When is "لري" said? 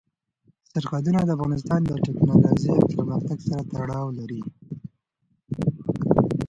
4.19-4.41